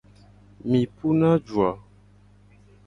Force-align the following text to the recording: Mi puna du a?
Mi 0.69 0.81
puna 0.97 1.31
du 1.45 1.55
a? 1.69 1.71